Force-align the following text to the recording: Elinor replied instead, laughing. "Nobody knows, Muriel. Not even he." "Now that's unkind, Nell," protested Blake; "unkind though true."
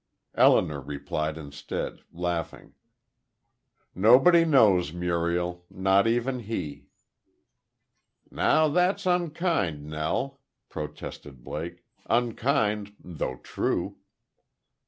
Elinor 0.33 0.81
replied 0.81 1.37
instead, 1.37 1.99
laughing. 2.11 2.73
"Nobody 3.93 4.45
knows, 4.45 4.91
Muriel. 4.91 5.67
Not 5.69 6.07
even 6.07 6.39
he." 6.39 6.87
"Now 8.31 8.67
that's 8.67 9.05
unkind, 9.05 9.85
Nell," 9.85 10.39
protested 10.69 11.43
Blake; 11.43 11.83
"unkind 12.09 12.95
though 12.99 13.37
true." 13.43 13.97